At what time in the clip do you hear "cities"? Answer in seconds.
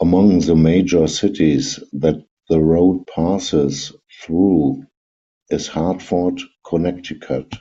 1.08-1.80